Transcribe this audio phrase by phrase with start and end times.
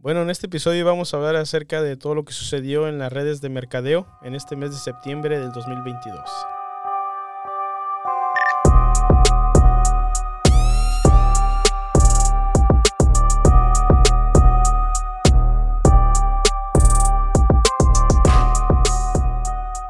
[0.00, 3.12] Bueno, en este episodio vamos a hablar acerca de todo lo que sucedió en las
[3.12, 6.22] redes de mercadeo en este mes de septiembre del 2022.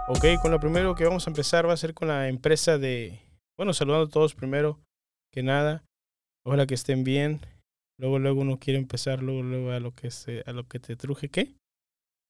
[0.08, 3.20] Ok, con lo primero que vamos a empezar va a ser con la empresa de,
[3.58, 4.80] bueno, saludando a todos primero
[5.30, 5.84] que nada.
[6.46, 7.42] Ojalá que estén bien.
[7.98, 10.94] Luego, luego uno quiere empezar, luego, luego a lo que se, a lo que te
[10.96, 11.54] truje, ¿qué?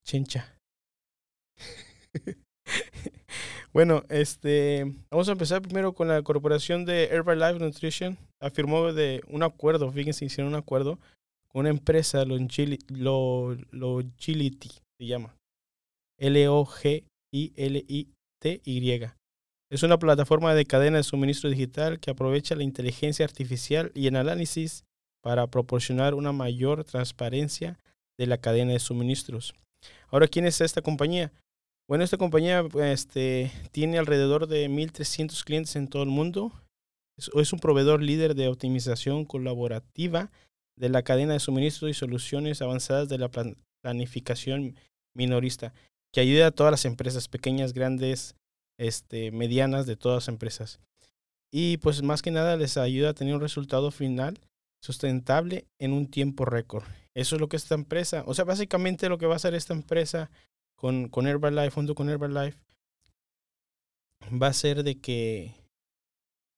[0.06, 0.58] Chincha.
[3.72, 8.16] bueno, este, vamos a empezar primero con la corporación de Herbalife Nutrition.
[8.40, 10.98] Afirmó de un acuerdo, fíjense, hicieron un acuerdo
[11.48, 12.80] con una empresa, Logility,
[14.98, 15.36] se llama.
[16.18, 17.04] L-O-G-I-L-I-T-Y.
[19.70, 24.16] Es una plataforma de cadena de suministro digital que aprovecha la inteligencia artificial y el
[24.16, 24.84] análisis
[25.28, 27.78] para proporcionar una mayor transparencia
[28.18, 29.52] de la cadena de suministros.
[30.08, 31.32] Ahora, ¿quién es esta compañía?
[31.86, 36.50] Bueno, esta compañía este, tiene alrededor de 1.300 clientes en todo el mundo.
[37.18, 40.30] Es, un proveedor líder de optimización colaborativa
[40.78, 43.30] de la cadena de suministros y soluciones avanzadas de la
[43.82, 44.76] planificación
[45.14, 45.74] minorista,
[46.10, 48.34] que ayuda a todas las empresas, pequeñas, grandes,
[48.78, 50.80] este, medianas, de todas las empresas.
[51.52, 54.40] Y pues más que nada les ayuda a tener un resultado final
[54.80, 56.84] sustentable en un tiempo récord.
[57.14, 59.74] Eso es lo que esta empresa, o sea, básicamente lo que va a hacer esta
[59.74, 60.30] empresa
[60.76, 62.58] con, con Herbalife, junto con Herbalife,
[64.30, 65.54] va a ser de que,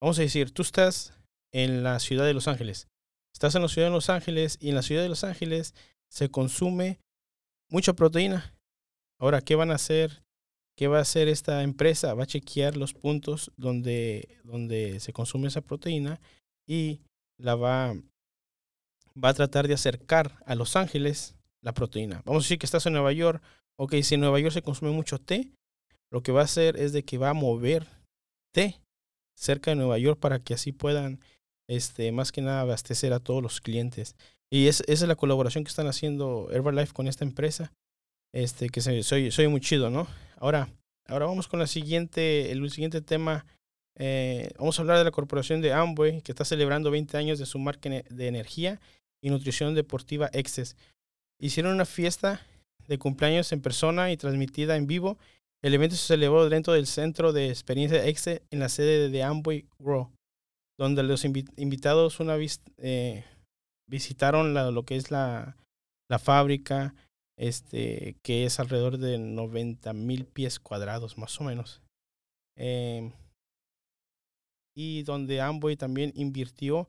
[0.00, 1.14] vamos a decir, tú estás
[1.52, 2.88] en la ciudad de Los Ángeles.
[3.32, 5.74] Estás en la ciudad de Los Ángeles y en la ciudad de Los Ángeles
[6.10, 7.00] se consume
[7.70, 8.54] mucha proteína.
[9.18, 10.22] Ahora, ¿qué van a hacer?
[10.76, 12.14] ¿Qué va a hacer esta empresa?
[12.14, 16.20] Va a chequear los puntos donde, donde se consume esa proteína
[16.66, 17.00] y
[17.38, 17.94] la va,
[19.16, 22.22] va a tratar de acercar a Los Ángeles la proteína.
[22.24, 23.42] Vamos a decir que estás en Nueva York.
[23.76, 25.52] Ok, si en Nueva York se consume mucho té,
[26.10, 27.86] lo que va a hacer es de que va a mover
[28.52, 28.80] té
[29.36, 31.20] cerca de Nueva York para que así puedan,
[31.68, 34.16] este, más que nada, abastecer a todos los clientes.
[34.50, 37.72] Y es, esa es la colaboración que están haciendo Herbalife con esta empresa,
[38.32, 40.06] este, que soy, soy muy chido, ¿no?
[40.36, 40.68] Ahora,
[41.06, 43.46] ahora vamos con la siguiente, el siguiente tema
[44.02, 47.46] eh, vamos a hablar de la corporación de Amway, que está celebrando 20 años de
[47.46, 48.80] su marca de energía
[49.22, 50.76] y nutrición deportiva Excess.
[51.40, 52.46] Hicieron una fiesta
[52.86, 55.18] de cumpleaños en persona y transmitida en vivo.
[55.62, 59.66] El evento se celebró dentro del centro de experiencia Excess en la sede de Amway
[59.78, 60.10] Grow,
[60.78, 63.24] donde los invitados una vez eh,
[63.88, 65.56] visitaron lo que es la,
[66.08, 66.94] la fábrica,
[67.38, 71.80] este, que es alrededor de 90 mil pies cuadrados, más o menos.
[72.56, 73.12] Eh,
[74.76, 76.88] y donde Amway también invirtió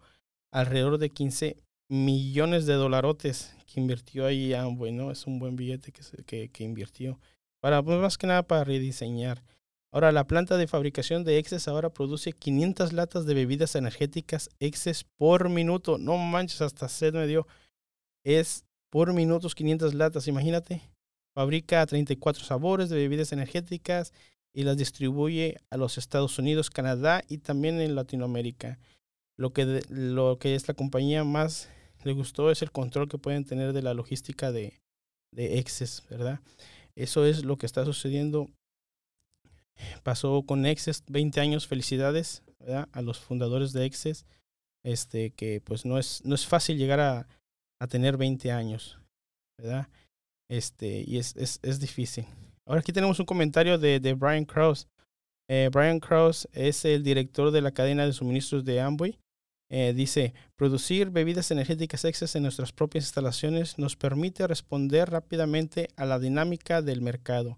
[0.51, 1.57] alrededor de 15
[1.91, 5.11] millones de dolarotes que invirtió ahí Amway, ¿no?
[5.11, 7.19] Es un buen billete que, que, que invirtió.
[7.59, 9.43] Para, pues más que nada para rediseñar.
[9.91, 15.03] Ahora, la planta de fabricación de Excess ahora produce 500 latas de bebidas energéticas Excess
[15.17, 15.97] por minuto.
[15.97, 17.45] No manches, hasta sed me dio.
[18.23, 20.81] Es por minutos 500 latas, imagínate.
[21.35, 24.13] Fabrica 34 sabores de bebidas energéticas
[24.53, 28.79] y las distribuye a los Estados Unidos, Canadá y también en Latinoamérica.
[29.37, 31.69] Lo que, lo que es la compañía más
[32.03, 34.81] le gustó es el control que pueden tener de la logística de,
[35.33, 36.39] de Excess, ¿verdad?
[36.95, 38.49] Eso es lo que está sucediendo.
[40.03, 42.87] Pasó con Excess 20 años, felicidades ¿verdad?
[42.91, 44.25] a los fundadores de Excess,
[44.83, 47.27] este, que pues no es, no es fácil llegar a,
[47.79, 48.99] a tener 20 años,
[49.57, 49.87] ¿verdad?
[50.49, 52.25] Este, y es, es, es difícil.
[52.65, 54.87] Ahora aquí tenemos un comentario de, de Brian Krause.
[55.49, 59.17] Eh, Brian Krause es el director de la cadena de suministros de Amway.
[59.73, 66.03] Eh, dice, producir bebidas energéticas extras en nuestras propias instalaciones nos permite responder rápidamente a
[66.03, 67.57] la dinámica del mercado,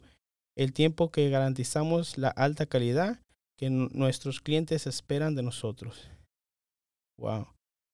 [0.56, 3.19] el tiempo que garantizamos la alta calidad
[3.57, 6.07] que nuestros clientes esperan de nosotros.
[7.18, 7.47] Wow.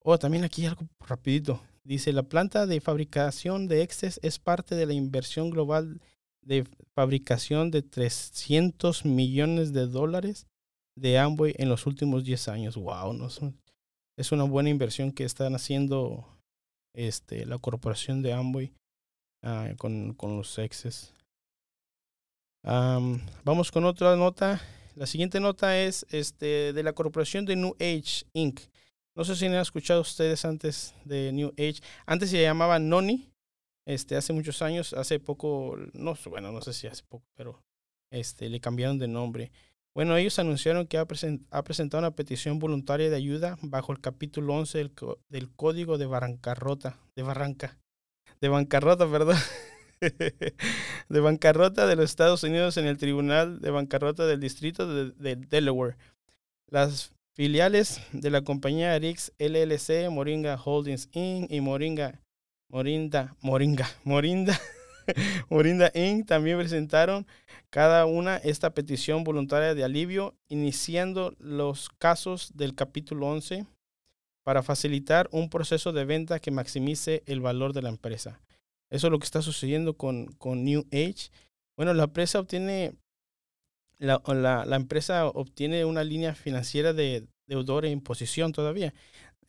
[0.04, 1.62] Oh, también aquí algo rapidito.
[1.86, 6.02] Dice, la planta de fabricación de Excess es parte de la inversión global
[6.42, 10.46] de fabricación de 300 millones de dólares
[10.98, 12.76] de Amway en los últimos 10 años.
[12.76, 13.30] Wow, no
[14.20, 16.28] es, una buena inversión que están haciendo
[16.96, 18.74] este, la corporación de Amway
[19.44, 21.14] uh, con, con, los exes.
[22.64, 24.62] Um, vamos con otra nota.
[24.96, 28.60] La siguiente nota es este, de la corporación de New Age Inc.
[29.16, 31.82] No sé si han escuchado ustedes antes de New Age.
[32.06, 33.30] Antes se llamaba Noni,
[33.86, 37.64] este, hace muchos años, hace poco, no, bueno, no sé si hace poco, pero
[38.12, 39.52] este, le cambiaron de nombre.
[39.96, 44.78] Bueno, ellos anunciaron que ha, presentado una petición voluntaria de ayuda bajo el capítulo 11
[44.78, 44.92] del,
[45.30, 47.78] del Código de Barrancarrota, de Barranca,
[48.42, 49.38] de bancarrota, perdón.
[51.10, 55.98] de bancarrota de los Estados Unidos en el Tribunal de Bancarrota del Distrito de, Delaware.
[56.70, 61.52] Las filiales de la compañía Rix LLC, Moringa Holdings Inc.
[61.52, 62.22] y Moringa,
[62.70, 64.60] Morinda, Moringa, Morinda,
[65.50, 66.28] Morinda Inc.
[66.28, 67.26] también presentaron
[67.70, 73.66] cada una esta petición voluntaria de alivio, iniciando los casos del capítulo 11
[74.44, 78.42] para facilitar un proceso de venta que maximice el valor de la empresa.
[78.90, 81.30] Eso es lo que está sucediendo con, con New Age.
[81.78, 82.94] Bueno, la empresa obtiene,
[84.00, 88.94] la, la, empresa obtiene una línea financiera de deudor en posición todavía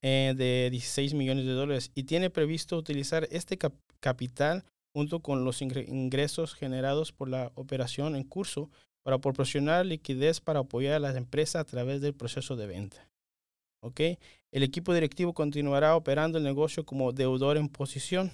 [0.03, 3.59] eh, de 16 millones de dólares y tiene previsto utilizar este
[4.01, 8.71] capital junto con los ingresos generados por la operación en curso
[9.03, 13.09] para proporcionar liquidez para apoyar a las empresas a través del proceso de venta.
[13.83, 14.19] ¿Okay?
[14.53, 18.31] El equipo directivo continuará operando el negocio como deudor en posición.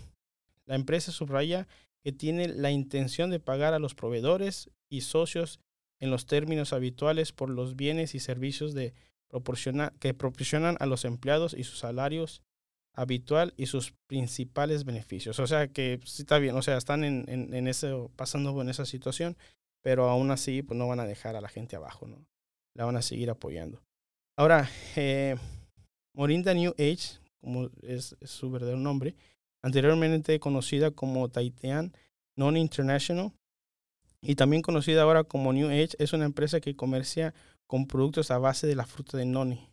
[0.65, 1.69] La empresa subraya
[2.03, 5.61] que tiene la intención de pagar a los proveedores y socios
[6.01, 8.95] en los términos habituales por los bienes y servicios de
[10.01, 12.43] que proporcionan a los empleados y sus salarios
[12.97, 15.39] habitual y sus principales beneficios.
[15.39, 18.87] O sea que sí está bien, o sea, están en, en, eso, pasando en esa
[18.87, 19.37] situación,
[19.83, 22.27] pero aún así pues no van a dejar a la gente abajo, ¿no?
[22.75, 23.83] La van a seguir apoyando.
[24.37, 25.37] Ahora, eh,
[26.15, 29.15] Morinda New Age, como es, su verdadero nombre,
[29.63, 31.93] anteriormente conocida como Taitean
[32.35, 33.33] Non International
[34.23, 37.35] y también conocida ahora como New Age, es una empresa que comercia
[37.67, 39.69] con productos a base de la fruta de noni.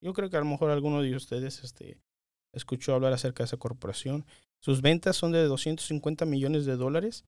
[0.00, 1.98] Yo creo que a lo mejor alguno de ustedes este,
[2.52, 4.24] escuchó hablar acerca de esa corporación.
[4.58, 7.24] Sus ventas son de 250 millones de dólares.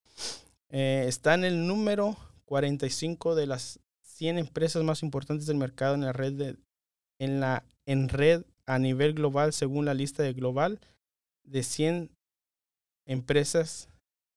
[0.69, 6.03] Eh, está en el número 45 de las 100 empresas más importantes del mercado en
[6.03, 6.57] la red de,
[8.09, 10.81] red a nivel global según la lista de global
[11.43, 12.11] de 100
[13.07, 13.89] empresas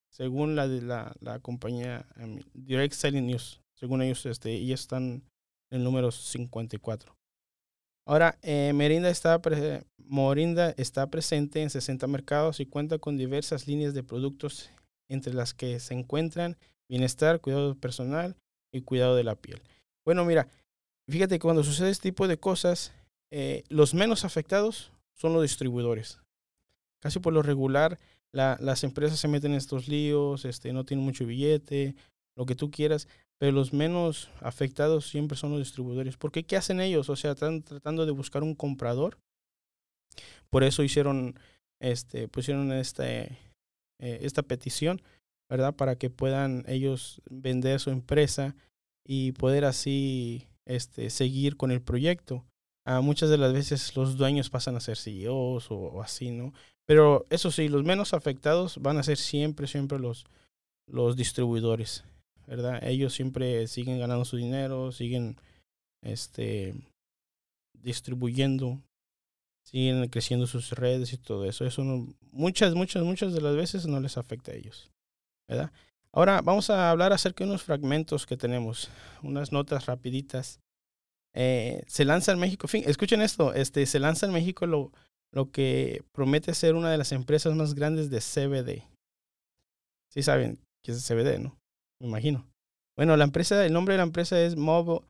[0.09, 2.05] según la de la, compañía
[2.53, 5.23] Direct Selling News según ellos este y están
[5.69, 7.16] en el número 54
[8.07, 9.41] Ahora, eh, Merinda está
[9.97, 14.69] Morinda está presente en 60 mercados y cuenta con diversas líneas de productos
[15.09, 16.55] entre las que se encuentran
[16.87, 18.37] bienestar, cuidado personal
[18.71, 19.61] y cuidado de la piel.
[20.05, 20.47] Bueno, mira,
[21.09, 22.93] fíjate que cuando sucede este tipo de cosas,
[23.29, 26.21] eh, los menos afectados son los distribuidores.
[27.01, 27.99] Casi por lo regular,
[28.31, 31.93] las empresas se meten en estos líos, este, no tienen mucho billete,
[32.37, 33.09] lo que tú quieras,
[33.39, 36.17] pero los menos afectados siempre son los distribuidores.
[36.17, 37.09] Porque ¿qué hacen ellos?
[37.09, 39.17] O sea, están tratando de buscar un comprador.
[40.49, 41.39] Por eso hicieron,
[41.79, 43.37] este, pusieron este,
[43.99, 45.01] eh, esta petición,
[45.49, 45.75] ¿verdad?
[45.75, 48.55] Para que puedan ellos vender su empresa
[49.05, 52.45] y poder así este, seguir con el proyecto.
[52.85, 56.53] Ah, muchas de las veces los dueños pasan a ser CEOs o, o, así, ¿no?
[56.85, 60.25] Pero eso sí, los menos afectados van a ser siempre, siempre los,
[60.87, 62.05] los distribuidores.
[62.47, 62.79] ¿Verdad?
[62.83, 65.35] Ellos siempre siguen ganando su dinero, siguen
[66.01, 66.73] este,
[67.73, 68.81] distribuyendo,
[69.63, 71.65] siguen creciendo sus redes y todo eso.
[71.65, 74.89] Eso no, muchas, muchas, muchas de las veces no les afecta a ellos,
[75.47, 75.71] ¿verdad?
[76.13, 78.89] Ahora vamos a hablar acerca de unos fragmentos que tenemos,
[79.21, 80.59] unas notas rapiditas.
[81.33, 84.91] Eh, se lanza en México, fin, escuchen esto, este, se lanza en México lo,
[85.31, 88.83] lo que promete ser una de las empresas más grandes de CBD.
[90.09, 91.57] Sí saben qué es CBD, ¿no?
[91.99, 92.45] Me imagino.
[92.95, 95.05] Bueno, la empresa, el nombre de la empresa es Mobo,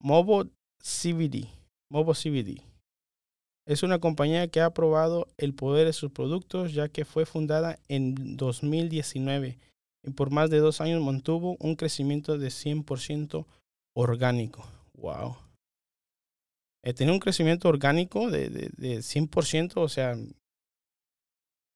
[0.00, 0.44] Mobo
[0.78, 1.48] CBD.
[1.90, 2.62] Mobo CBD.
[3.66, 7.78] Es una compañía que ha probado el poder de sus productos ya que fue fundada
[7.88, 9.58] en 2019
[10.02, 13.46] y por más de dos años mantuvo un crecimiento de 100%
[13.94, 14.68] orgánico.
[14.94, 15.36] ¡Wow!
[16.82, 20.16] Eh, tener un crecimiento orgánico de, de, de 100%, o sea,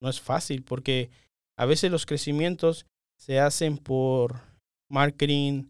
[0.01, 1.11] no es fácil porque
[1.57, 2.85] a veces los crecimientos
[3.19, 4.41] se hacen por
[4.89, 5.65] marketing,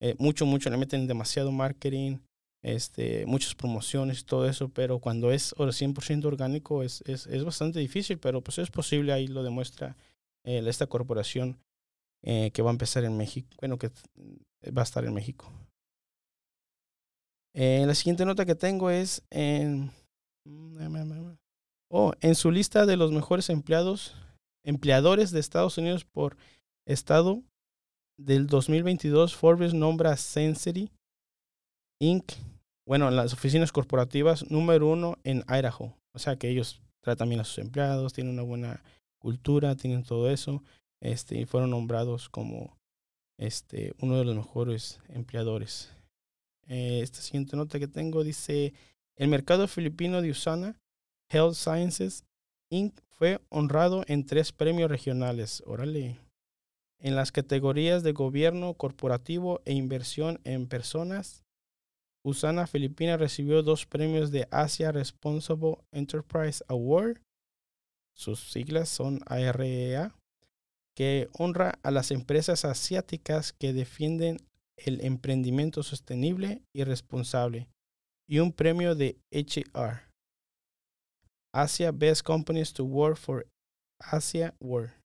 [0.00, 2.18] eh, mucho, mucho, le meten demasiado marketing,
[2.62, 8.18] este, muchas promociones, todo eso, pero cuando es 100% orgánico es, es, es, bastante difícil,
[8.18, 9.96] pero pues es posible, ahí lo demuestra
[10.44, 11.58] eh, esta corporación
[12.22, 13.90] eh, que va a empezar en México, bueno, que
[14.66, 15.52] va a estar en México.
[17.52, 19.90] la siguiente nota que tengo es en,
[21.90, 24.14] oh, en su lista de los mejores empleados,
[24.64, 26.36] empleadores de Estados Unidos por
[26.86, 27.42] estado
[28.18, 30.90] del 2022, Forbes nombra a Sensory
[32.00, 32.32] Inc.,
[32.86, 35.96] bueno, en las oficinas corporativas número uno en Idaho.
[36.12, 38.82] O sea que ellos tratan bien a sus empleados, tienen una buena
[39.20, 40.62] cultura, tienen todo eso.
[41.00, 42.76] Este, y fueron nombrados como
[43.38, 45.90] este, uno de los mejores empleadores.
[46.68, 48.72] Eh, esta siguiente nota que tengo dice,
[49.16, 50.80] el mercado filipino de Usana
[51.28, 52.24] Health Sciences
[52.70, 52.98] Inc.
[53.10, 55.62] fue honrado en tres premios regionales.
[55.66, 56.18] Órale.
[57.02, 61.42] En las categorías de gobierno corporativo e inversión en personas,
[62.24, 67.20] Usana Filipina recibió dos premios de Asia Responsible Enterprise Award.
[68.16, 70.22] Sus siglas son AREA, e
[70.94, 74.36] que honra a las empresas asiáticas que defienden
[74.76, 77.68] el emprendimiento sostenible y responsable,
[78.28, 80.08] y un premio de HR.
[81.52, 83.46] Asia Best Companies to Work for
[84.00, 85.01] Asia World.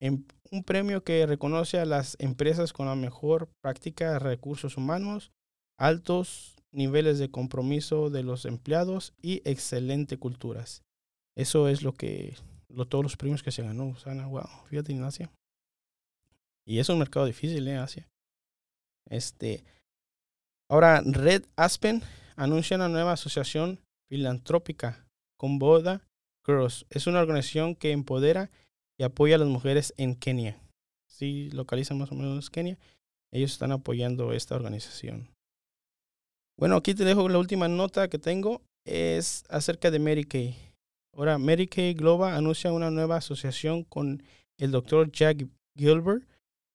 [0.00, 5.32] Un premio que reconoce a las empresas con la mejor práctica de recursos humanos,
[5.78, 10.82] altos niveles de compromiso de los empleados y excelente culturas.
[11.36, 12.36] Eso es lo que
[12.88, 13.94] todos los premios que se ganó.
[14.04, 15.30] Wow, fíjate en Asia.
[16.66, 17.76] Y es un mercado difícil, ¿eh?
[17.76, 18.08] Asia.
[19.08, 19.64] Este,
[20.70, 22.02] ahora, Red Aspen
[22.36, 25.06] anuncia una nueva asociación filantrópica
[25.38, 26.02] con Boda
[26.44, 26.86] Girls.
[26.90, 28.50] Es una organización que empodera
[28.98, 30.60] y apoya a las mujeres en Kenia.
[31.06, 32.76] Si localizan más o menos Kenia,
[33.30, 35.28] ellos están apoyando esta organización.
[36.56, 38.62] Bueno, aquí te dejo la última nota que tengo.
[38.84, 40.56] Es acerca de Mary Kay.
[41.14, 44.22] Ahora, Mary Kay Global anuncia una nueva asociación con
[44.56, 46.26] el doctor Jack Gilbert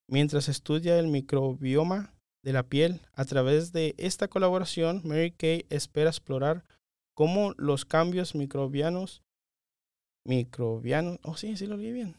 [0.08, 2.14] mientras estudia el microbioma
[2.44, 3.02] de la piel.
[3.14, 6.64] A través de esta colaboración, Mary Kay espera explorar
[7.16, 9.23] cómo los cambios microbianos,
[10.26, 12.16] microbianos, oh sí, sí lo vi bien,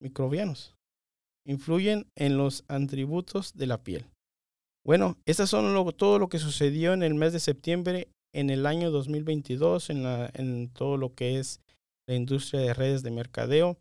[0.00, 0.74] microbianos,
[1.44, 4.06] influyen en los atributos de la piel.
[4.84, 8.90] Bueno, estas son todo lo que sucedió en el mes de septiembre en el año
[8.90, 11.60] 2022 en, la, en todo lo que es
[12.06, 13.78] la industria de redes de mercadeo.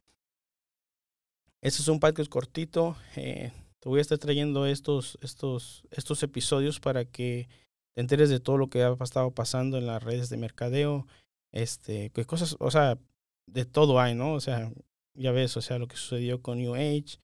[1.61, 2.97] Este es un podcast cortito.
[3.15, 7.47] Eh, te voy a estar trayendo estos, estos, estos episodios para que
[7.93, 11.07] te enteres de todo lo que ha estado pasando en las redes de mercadeo.
[11.51, 12.99] Este, que cosas, o sea,
[13.47, 14.33] de todo hay, ¿no?
[14.33, 14.71] O sea,
[15.15, 17.19] ya ves, o sea, lo que sucedió con New Age,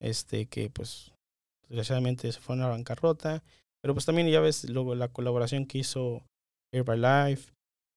[0.00, 1.12] este, que pues
[1.62, 3.42] desgraciadamente se fue a una bancarrota.
[3.80, 6.24] Pero pues también ya ves luego la colaboración que hizo
[6.72, 7.52] Herbalife,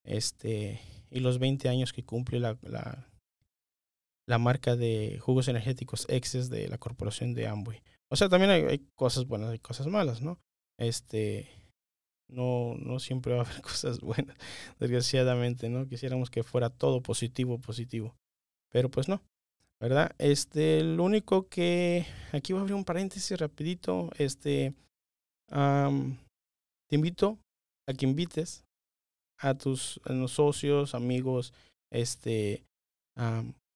[0.05, 3.07] este, y los 20 años que cumple la, la,
[4.27, 7.81] la marca de jugos energéticos Exes de la corporación de Amway.
[8.09, 10.39] O sea, también hay, cosas buenas y cosas malas, ¿no?
[10.77, 11.50] Este,
[12.31, 14.35] no, no siempre va a haber cosas buenas,
[14.79, 15.88] desgraciadamente, ¿no?
[15.88, 18.15] Quisiéramos que fuera todo positivo, positivo.
[18.71, 19.21] Pero pues no,
[19.79, 20.15] ¿verdad?
[20.17, 24.73] Este, lo único que, aquí voy a abrir un paréntesis rapidito, este,
[25.50, 27.38] te invito
[27.88, 28.63] a que invites
[29.39, 31.53] a tus socios, amigos,
[31.91, 32.63] este,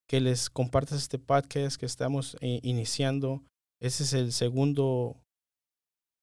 [0.08, 3.44] que les compartas este podcast que estamos eh, iniciando.
[3.82, 5.18] Ese es el segundo,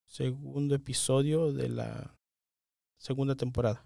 [0.08, 2.14] segundo episodio de la
[3.02, 3.84] segunda temporada.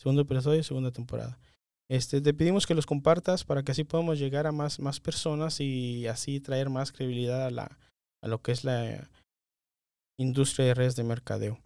[0.00, 1.38] Segundo episodio, segunda temporada.
[1.88, 5.60] Este, te pedimos que los compartas para que así podamos llegar a más, más personas
[5.60, 7.78] y así traer más credibilidad a, la,
[8.22, 9.08] a lo que es la
[10.18, 11.60] industria de redes de mercadeo.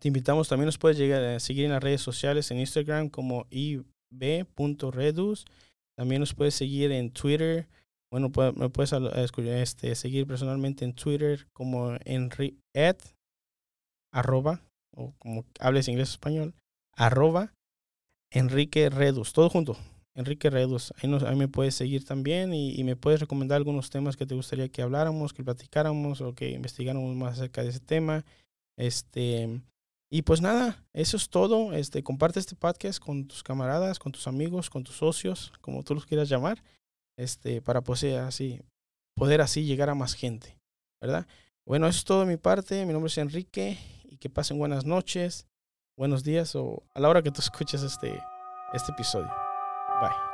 [0.00, 3.46] Te invitamos, también nos puedes llegar a seguir en las redes sociales, en Instagram como
[3.50, 5.46] ib.redus.
[5.96, 7.68] También nos puedes seguir en Twitter.
[8.10, 12.58] Bueno, me puedes este, seguir personalmente en Twitter como enri
[14.12, 14.62] arroba,
[14.98, 16.54] o como hables inglés o español,
[16.92, 17.54] arroba
[18.30, 19.76] Enrique Redus, todo junto.
[20.14, 23.88] Enrique Redus, ahí, nos, ahí me puedes seguir también y, y, me puedes recomendar algunos
[23.88, 27.78] temas que te gustaría que habláramos, que platicáramos o que investigáramos más acerca de ese
[27.78, 28.24] tema.
[28.76, 29.60] Este,
[30.10, 31.72] y pues nada, eso es todo.
[31.72, 35.94] Este, comparte este podcast con tus camaradas, con tus amigos, con tus socios, como tú
[35.94, 36.64] los quieras llamar,
[37.16, 38.60] este, para poder así,
[39.14, 40.58] poder así llegar a más gente,
[41.00, 41.28] ¿verdad?
[41.64, 42.84] Bueno, eso es todo de mi parte.
[42.86, 43.78] Mi nombre es Enrique
[44.18, 45.46] que pasen buenas noches,
[45.96, 48.22] buenos días o a la hora que tú escuches este,
[48.72, 49.30] este episodio.
[50.00, 50.27] Bye.